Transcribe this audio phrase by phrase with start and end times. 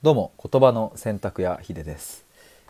[0.00, 2.24] どうも言葉の選択やヒデです、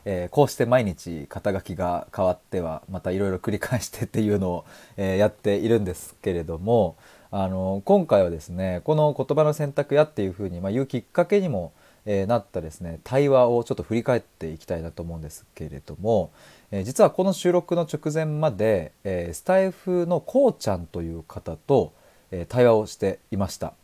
[0.06, 4.64] えーこうして毎日肩書きが変わってはまたいろいろ繰り返してっていうのを、
[4.96, 6.96] えーやっているんですけれども
[7.30, 11.74] あの今回はですねこの言葉の選択やっていうふうに、まあ、言うきっかけにも、
[12.06, 16.32] えーなったですね対話をちょっと振り返っていきたいなと思うんですけれども、
[16.70, 21.92] え実はこの収録の直前まで、えスタイフのこうちゃんという方と、
[22.30, 23.74] え対話をしていました。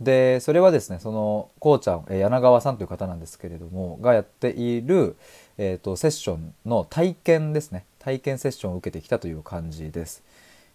[0.00, 5.16] でそれはですねそのこうちゃん、柳川さんという方なんですけれどもがやっている、
[5.56, 7.84] えー、とセッションの体験ですね。
[7.98, 10.22] 体験セッションを受けてきたという感じです。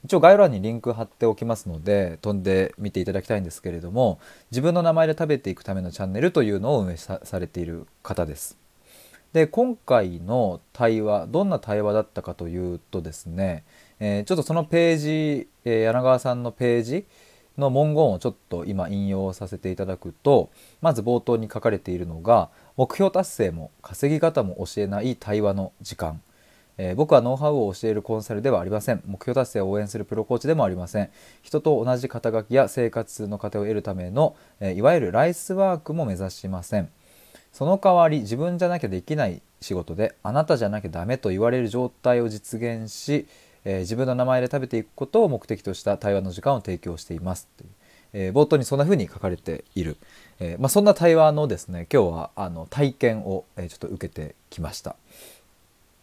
[0.03, 4.20] 一応概要欄にリンク貼っておきますので飛んでみていただきたいんですけれども
[4.51, 8.57] 自分の名前で食べていくためのチャンネルというのを運営さされている方です。
[9.31, 13.63] で今回の対話どんな対話だったかというとですね、
[13.99, 17.05] えーちょっとそのページ、えー柳川さんのページ
[17.57, 20.49] の文言をちょっと今引用させていただくと
[20.81, 26.21] まず冒頭に書かれているのが目標達成も稼ぎ方も教えない対話の時間。
[26.77, 29.04] えー僕はノウハウを教えるコンサルではありません。
[29.05, 31.12] 目標達成を応援するプロコーチでもありません。
[31.43, 36.90] 人と同じ肩書きや生活の糧を得るための、えーいわゆるライスワークも目指しません。
[37.51, 43.27] その代わり自分じゃなきゃできない仕事であなたじゃなきゃダメと言われる状態を実現し、
[43.65, 47.47] えー自分の名前で食べていくことを目的とした対話の時間を提供しています。
[47.57, 47.69] という、
[48.13, 49.97] えー冒頭にそんな風に書かれている、
[50.39, 54.95] えーまあ、そんな対話のですね今日はあの体験を、えちょっと受けてきました。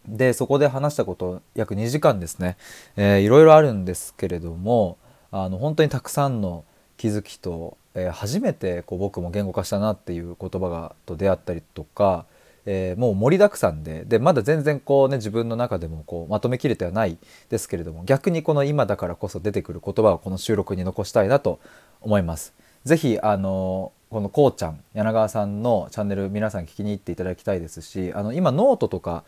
[0.06, 2.56] でそこで話したこと約2時間ですね、
[2.96, 4.96] えーいろいろあるんですけれども
[5.30, 6.64] あの本当にたくさんの
[6.96, 12.24] 気づきと、えー初めてこう僕も言語化したなっていう言葉がと出会ったりとか、
[12.72, 17.18] えーもう盛りだくさんででまだ全然こうね自分の中でもこうまとめきれてはない
[17.48, 21.58] ですけれども逆にこの今だからこそ出てくる言葉をこの収録に残したいなと
[22.00, 22.54] 思います。
[22.84, 29.24] ぜひあのこのこうちゃん柳川さんのチャンネル皆さん聞きに行っていただきたいですしあの今ノートとか、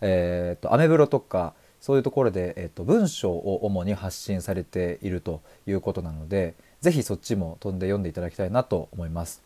[0.00, 9.45] えー、とアメブロとかそういうところで、えー、と文章を主に発信されているということなのでぜひそっちも飛んで読んでいただきたいなと思います。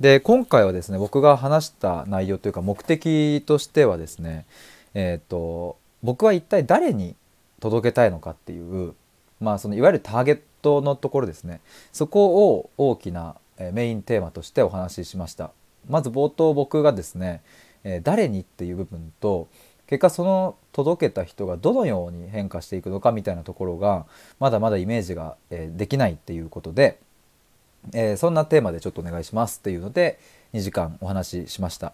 [0.00, 4.46] で今回はですね僕が話した内容というか目的としてはですね
[4.94, 7.16] えっ、と僕は一体誰に
[7.60, 8.94] 届けたいのかっていう
[9.40, 11.60] まあそのいわゆるターゲットのところですね。
[11.92, 13.36] そこを大きな
[13.72, 15.50] メインテーマとしてお話ししました。
[15.88, 17.42] まず冒頭僕がですね、
[17.84, 19.48] え誰にっていう部分と
[19.86, 24.06] 結果その届けた人がどのように変化していくのかみたいなところが
[24.40, 26.98] まだまだイメージが、できないっていうことで、
[27.92, 30.18] えーそんなテーマでちょっとお願いしますっていうので
[30.52, 31.92] 2時間お話ししました。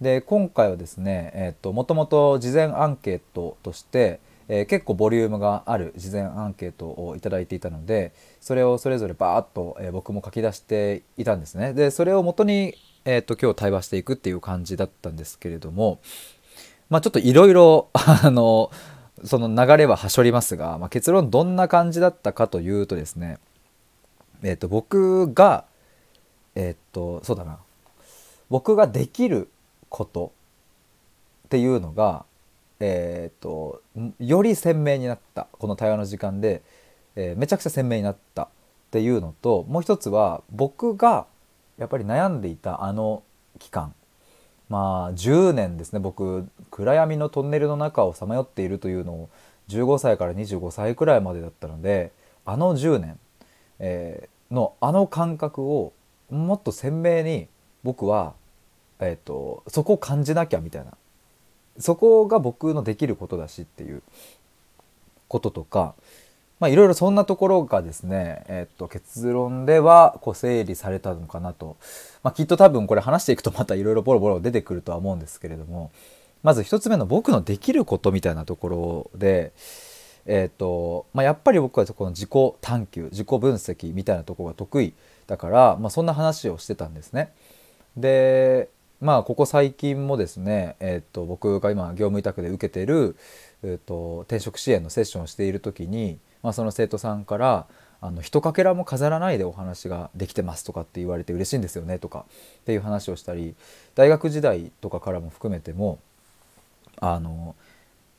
[0.00, 11.72] で今回はですね、えー、ともともと事前アンケートとして、えー結構ボリュームがある事前アンケートをいただいていたのでそれをそれぞれバーッと、えー僕も書き出していたんですね。
[11.72, 12.74] でそれを元に、
[13.04, 16.00] えー、と今日対話していくっていう感じだったんですけれども
[16.90, 18.70] まあちょっといろいろあの
[19.24, 23.38] その流れははしょりますが、まあ、結論どんな感じだったかというとですね
[24.44, 25.64] えっ、と僕が
[26.54, 27.58] えっ、とそうだな。
[28.50, 29.48] 僕ができる
[29.88, 30.32] こと
[31.46, 32.24] っていうのが、
[32.80, 33.82] えー、と
[34.20, 35.48] より鮮明になった。
[35.58, 36.62] この対話の時間で、
[37.16, 38.48] えーめちゃくちゃ鮮明になったっ
[38.90, 41.26] ていうのともう一つは僕が
[41.78, 43.22] やっぱり悩んでいたあの
[43.58, 43.94] 期間。
[44.68, 45.98] まあ10年ですね。
[45.98, 49.28] 僕暗闇のトンネルの中をさまよっているというのを
[49.68, 52.12] 15歳から25歳くらいまでだったので
[52.44, 53.18] あの10年、
[53.78, 55.92] えのあの感覚を
[56.30, 57.48] もっと鮮明に
[57.82, 58.34] 僕は、
[59.00, 60.92] えー、とそこを感じなきゃみたいな。
[61.78, 64.02] そこが僕のできることだしっていう
[65.28, 65.94] こととか
[66.60, 71.76] まあいろいろそんなところがですね、えー、と結論ではこう整理されたのかなと、
[72.22, 75.90] まあ、きっと多分これ話していくとまたいろいろボロボロ出てくるとは思うんですけれども
[76.44, 79.52] まず一つ目の僕のできることみたいなところで、
[80.26, 82.30] えーとまあ、やっぱり僕はこの自己
[82.60, 84.94] 探求自己分析みたいなとこが得意
[85.26, 87.32] だから、まあ、そんな話をしてたんですね。
[87.96, 88.68] で
[89.00, 93.16] まあここ最近もですね、えー、と僕が今業務委託で受けてる、
[93.62, 97.66] えー、と転職支援のセッションをしている時に、まあ、その生徒さんから
[98.00, 102.24] 「あの一かけらも飾らないでお話ができてます」とかって言われて嬉しいんですよねとか
[102.60, 103.54] っていう話をしたり
[103.94, 105.98] 大学時代とかからも含めても
[106.98, 107.54] あの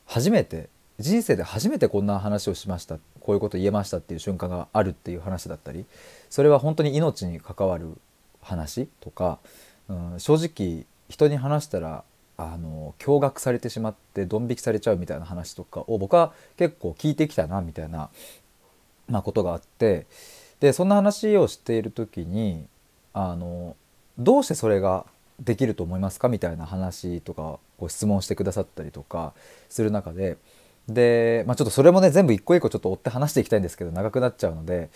[0.04, 5.84] 初めて人生で初めてこんな話をしましたこういうこと言えましたっていう瞬間があるっていう話だったり
[6.30, 7.98] それは本当に命に関わる
[8.40, 9.38] 話とか、
[9.88, 12.04] うん、正直人に話したら
[12.38, 18.10] あの驚愕されてしまってドン引きされちゃうみたいな話とかを僕は結構聞いてきたなみたいな、
[19.08, 20.06] まあ、ことがあって
[20.60, 22.66] でそんな話をしている時に
[23.12, 23.76] あの
[24.18, 25.06] どうしてそれが
[25.40, 26.28] できると思いますか？
[26.28, 29.34] みたいな話とかこう質問してくださったりとか
[29.68, 30.38] する中で
[30.88, 34.90] で、まあ、ちょっとそれもね全部一個一個ちょっと追って話していきたいんですけど長くなっちゃうので、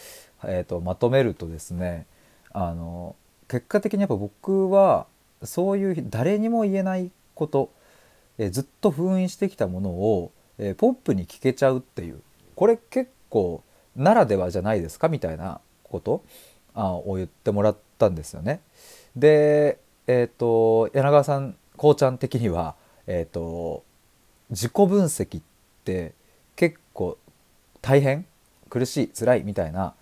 [0.45, 2.07] えー、とまとめるとですね
[2.53, 3.17] あの
[3.49, 5.07] 結果的にやっぱ僕は
[5.43, 7.71] そういう誰にも言えないこと、
[8.39, 12.21] えー、ずっと封印してきたものを、えー、ポップに聞けちゃうっていう
[12.55, 13.63] これ結構
[13.97, 16.23] ならではじゃないですかみたいなこと
[16.75, 18.61] あを言ってもらったんですよね。
[19.17, 22.75] でえ、ー、と柳川さんこうちゃん的には、
[23.07, 23.83] えっと
[24.51, 25.50] 自己分析って
[26.56, 27.19] 結構
[27.81, 28.27] 大変
[28.69, 29.94] 苦しい辛いみたいな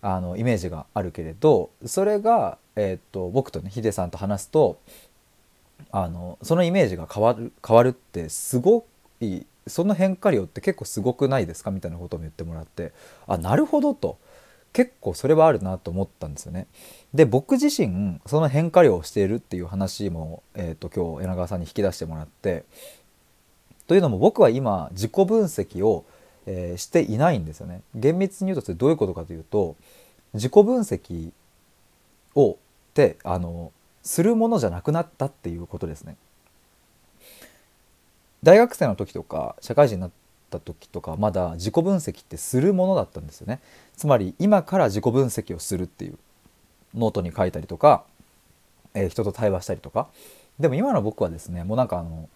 [0.00, 4.78] あのイメージがあるけれどそれが、えーと、僕とねヒデさんと話すと
[5.90, 8.86] あのそのイメージが変わる変わるってすご
[9.20, 11.70] いその変化量って結構すごくないですか？
[11.72, 12.92] みたいなことも言ってもらって
[13.26, 14.16] あなるほどと
[14.72, 16.66] 結構それはあるなと思ったんですよね。
[17.12, 22.64] で僕自身その変化量をしているっていう話も、えーと、と今日柳川さんに引き出してもらって
[23.86, 26.04] というのも僕は今自己分析を
[26.46, 27.82] えー、していないんですよね。
[27.94, 29.76] 厳密に言うとそれどういうことかというと
[30.32, 31.30] 自己分析
[32.34, 32.56] をっ
[32.94, 33.72] てあの
[34.02, 36.16] するものじゃなくなったっていうことですね。
[38.42, 40.10] 大学生の時とか社会人になっ
[40.50, 43.60] た時とかまだ自己分析ってするものだったんですよね。
[43.96, 46.18] つまり今から自己分析をするっていう
[46.94, 48.04] ノートに書いたりとか、
[48.94, 50.06] えー、人と対話したりとか
[50.60, 52.28] でも今の僕はですねもうなんかあの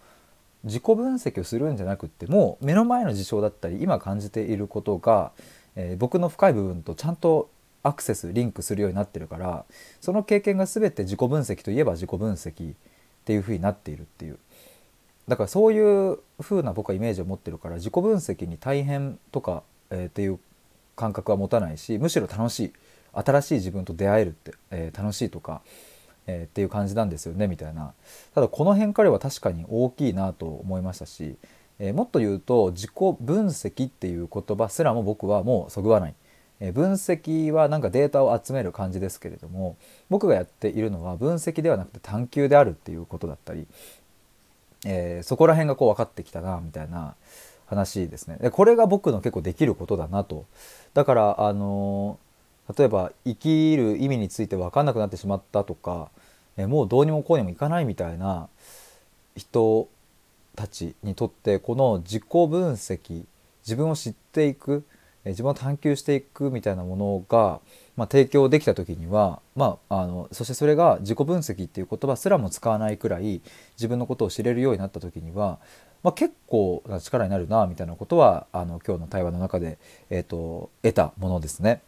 [0.63, 5.31] 自己分析をするんじゃなくってもう目の前の事象だったり今感じていることが、
[5.75, 7.49] えー、僕の深い部分とちゃんと
[7.83, 9.65] アクセスリンクするようになってるから
[10.01, 12.75] その経験が全て自己分析といえば自己分析っ
[13.25, 14.37] ていうふうになっているっていう。
[15.27, 20.39] だからそういうふうな僕はイメージを持ってるから自己分析に大変とか、えー、っていう
[20.95, 22.73] 感覚は持たないしむしろ楽しい
[23.13, 25.61] 新しい自分と出会えるって、えー、楽しいとか
[26.27, 27.93] えー、っていう感じなんですよねみたいな。
[28.33, 31.35] ただこの変化量は確かに大きいなと思いましたし、
[31.79, 36.15] えー、もっと言うと自己分析っていう言葉すらも僕はもうそぐわない、
[36.59, 39.77] えー、分析はなんかデータを集める感じですけれども
[40.09, 43.65] 僕がやっているのは分析ではなくて探求であるっていうことだったり、
[44.85, 47.15] えそこら辺がこう分かってきたなみたいな
[47.65, 48.37] 話ですね。
[48.41, 50.45] でこれが僕の結構できることだなと。
[50.93, 52.19] だからあの
[52.77, 56.09] 例えば生きる意味について分かんなくなってしまったとか
[56.57, 58.47] えもうどうにもこうにもいかないみたいな
[59.35, 59.87] 人
[60.55, 63.23] たちにとってこの自己分析
[63.63, 64.83] 自分を知っていく
[65.23, 67.59] 自分を探求していくみたいなものが、
[67.95, 73.41] まあ、提供できた時には、まあ、あのそしてそれが自己分析っていう言葉すらも使わないくらい
[73.77, 75.59] 自分のことを知れるようになった時には、
[76.01, 79.77] まあ、結構な力になるなみたいなことはあの今日の対話の中で、
[80.09, 81.81] えーと得たものですね。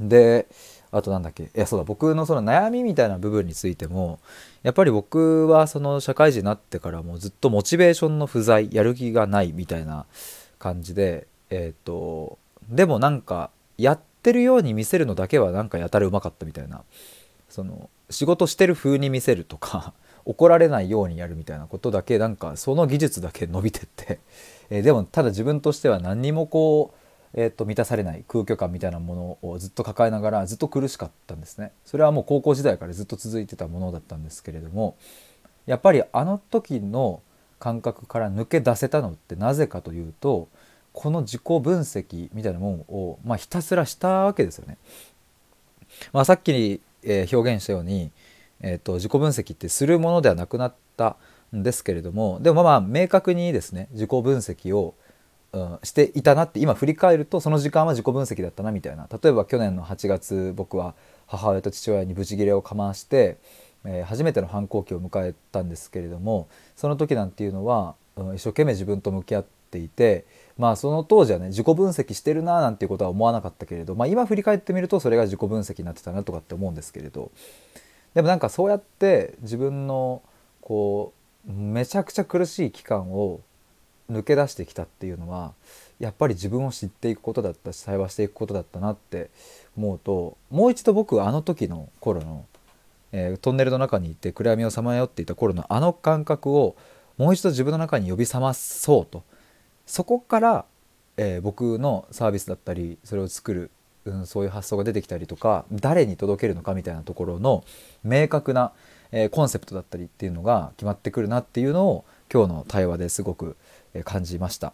[0.00, 0.46] で
[0.90, 4.20] あとなんだっけいやそうだ僕のその悩みみたいな部分についても
[4.62, 10.06] やっぱり僕はその社会人になってからもずっとモチベーションの不在やる気がないみたいな
[10.58, 12.38] 感じでえっ、ー、と
[12.68, 16.82] でもなんかやってるように見せるのだけはなんかやたらうまかったみたいな。
[17.48, 19.92] その仕事してる風に見せるとか
[20.24, 24.20] 怒られないようにやるみたいなことだけなんかその技術だけ伸びてって、
[24.68, 34.96] え、でもただ自分としては何にもこうえー、と満たされない空虚感みたいなものをずっと抱えながらずっと苦しかったんですねそれはもう高校時代からずっと続いてたものだったんですけれども
[35.66, 37.20] やっぱりあの時の
[37.58, 40.48] 感覚から抜け出せたのってなぜかというと
[40.92, 44.78] この自己分析みたいなものを、まあ、ひたすらしたわけですよね。
[46.12, 48.10] まあ、さっき、えー、表現したように、
[48.60, 51.16] えーと自己分析ってするものではなくなった
[51.54, 54.94] んですけれどもでもまあ明確にですね自己分析を
[55.52, 59.08] うん、していたなって今振り返るとその時間は自己分析だったなみたいな。
[59.10, 60.94] 例えば去年の8月僕は
[61.26, 63.38] 母親と父親にブチギレをかまして、
[63.84, 70.26] えー、初めての反抗期を迎えたんですけれどもその時なんていうのは、うん、一生懸命自分と向き合っていて
[70.58, 77.30] まあその当時はね自己分析してるななんていうことは思わなかったけれど、まあ、今振り返ってみるとそれが自己分析になってたなとかって思うんですけれど。
[78.14, 80.22] でもなんかそうやって自分の
[80.60, 81.12] こ
[81.46, 83.40] うめちゃくちゃ苦しい期間を
[84.10, 85.52] 抜け出してきたっていうのは
[85.98, 89.30] やっぱり自分を知っていくことだったし対話していくことだったなって
[89.76, 92.46] 思うともう一度僕あの時の頃の、
[93.12, 96.76] えー、トンネルの中にいて暗闇をさまよっていた頃のあの感覚を
[97.18, 99.24] もう一度自分の中に呼び覚まそうと。
[99.86, 100.64] そこから、
[101.16, 103.70] えー、僕のサービスだったりそれを作る、
[104.04, 107.64] うん、そういう発想が出てきたりとか誰に届けるのかみたいなところの
[108.04, 108.72] 明確な、
[109.10, 113.56] えー、コンセプトだったりっていうのが決まってくるなっていうのを今日の対話ですごく
[114.04, 114.72] 感じました。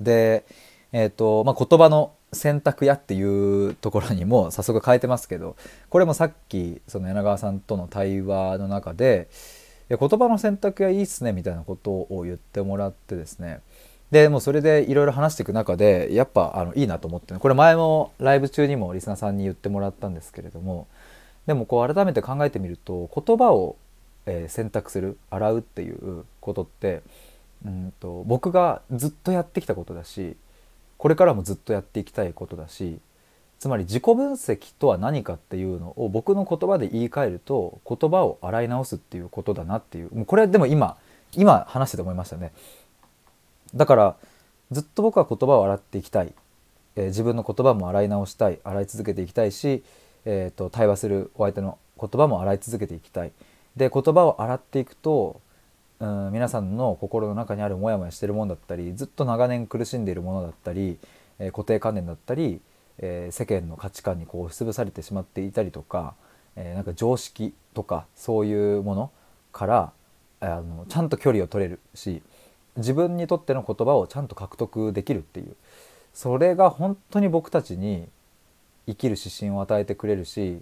[0.00, 0.44] で、
[0.92, 5.56] えーとまあ、言葉の選択やっていうところにも早速変えてますけど
[5.88, 9.28] これもさっきその柳川さんとの対話の中で
[9.88, 13.60] 「言葉の選択やいいっすね」みたいなことを言ってもらってですね
[14.10, 20.86] でもそれでいろいろ話していく中でやっぱあのいいなと思ってこれ前もライブ中にもリスナーさんに言ってもらったんですけれども
[21.46, 23.76] でもこう改めて考えてみると言葉を、
[24.48, 27.00] 選択する洗うっていうことって
[27.64, 30.36] うんと僕がずっとやってきたことだし
[30.96, 32.98] これからもずっとやっていきたいことだし
[33.58, 40.96] つまり自己分析とは何かっていうのを僕の言葉で言い換えると言葉を洗い直すっていうことだなっていうもうこれでも今
[41.34, 42.52] 今話してて思いましたね。
[43.74, 44.16] だから
[44.70, 46.32] ずっと僕は言葉を洗っていきたい、
[46.96, 48.58] えー、自分の言葉も洗い直したい。
[48.64, 49.82] 洗い続けていきたいし、
[50.24, 53.32] えーと、対話するお相手の言葉も洗い続けていきたい。
[53.76, 55.40] で言葉を洗っていくと
[56.00, 60.98] うん皆さんの心の中にあるモヤモヤしてるものだったりずっと長年苦しんでいるものだったり、
[61.38, 62.60] えー、固定観念だったり、
[62.98, 66.14] えー、世間の価値観にこう押しつぶされてしまっていたりとか、
[66.54, 69.10] えー、なんか常識とかそういうもの
[69.52, 69.92] から
[70.40, 72.22] あのちゃんと距離を取れるし
[72.76, 75.56] 自分にとっての言葉をちゃんと獲得できるっていう
[76.14, 78.08] それが本当に僕たちに
[78.86, 80.60] 生きる指針を与えてくれるし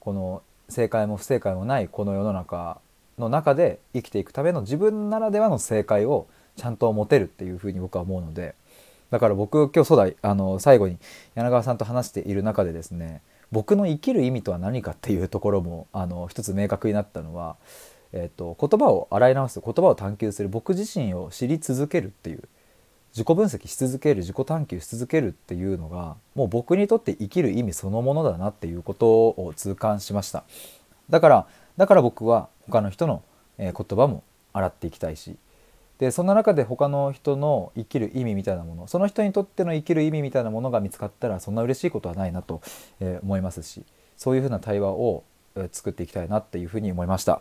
[0.00, 2.80] この正解も不正解もないこの世の中
[3.18, 8.54] の中で生きていくための自分ならではの正解をちゃんと持てるっていうふうに僕は思うので
[9.10, 10.98] だから僕今日初代あの最後に
[11.34, 17.56] 柳川さんと話している中でですね僕の生きる意味とは何かっていうところもあの一つ明確になったのは
[18.12, 22.42] えーと、言葉を洗い直す言葉を探求する僕自身を知り続けるっていう
[23.12, 30.44] 自己分析し続ける自己探求し続けるっていうのがもう僕にとって生きる意味そのものだなっていうことを痛感しました。
[31.10, 31.46] だから
[31.78, 33.22] だから僕は他の人の
[33.58, 35.36] 言葉も洗っていきたいし
[35.98, 42.60] でそんな中で他の人の生きる意味みたいなものその人にとっての生きる意味みたいなものが見つかったらそんな嬉しいことはないなと
[43.22, 43.82] 思いますし
[44.16, 45.24] そういうふうな対話を
[45.72, 47.40] 作っていきたいなっていうふうに思いました。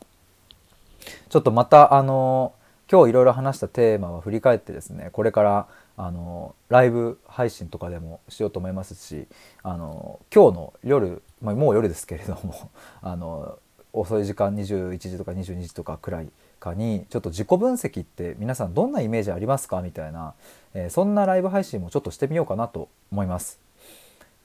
[1.29, 2.53] ちょっとまたあの
[2.91, 5.67] 今日いろいろ話したテーマは振り返ってですねこれから
[5.97, 9.27] あのライブ配信とかでもしようと思いますし
[9.63, 13.57] あの今日の夜、まあ、もう夜ですけれども あの
[13.93, 16.29] 遅い時間21時とか22時とかくらい
[16.59, 20.33] かにちょっと自己分析って皆さんどんなイメージありますかみたいな、
[20.73, 23.59] えー、そんなライブ配信もちょっとしてみようかなと思います。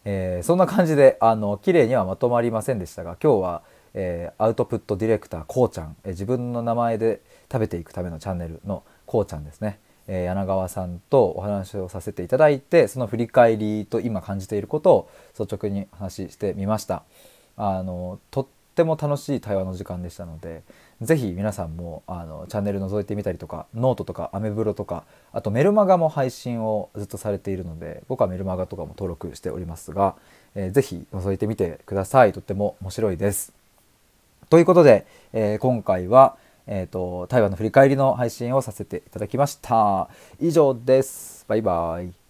[0.05, 3.63] えー、そんな感じであの綺麗にはまとまりませんでしたが今日は
[3.95, 7.21] えー、アウトプットディレクターこうちゃん、えー、自分の名前で
[7.51, 17.03] 食べていくためのチャンネルのこうちゃんですね、えー、柳川さんとお話をさせていただいてその振り返りと今感じていることを率直に話してみました
[17.57, 20.63] あのとっても楽しい対話の時間でしたので
[21.03, 30.17] 是非皆さんもあのチャンネル覗いてみたりとかノートとかアメブロとかあとメルマガも配信をずっとされているので僕はメルマガとかも登録しておりますが、
[30.55, 33.53] えー、ぜひ覗いてみてくださいとっても面白いです。
[34.49, 36.37] ということで、えー、今回は、
[36.67, 40.09] えーと、台湾の振り返りの配信をさせていただきました。
[40.41, 41.47] 以上です。
[41.49, 42.22] バイバイ。